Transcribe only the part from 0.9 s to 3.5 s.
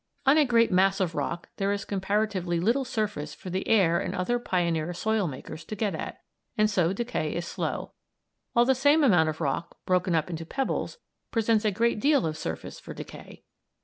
of rock there is comparatively little surface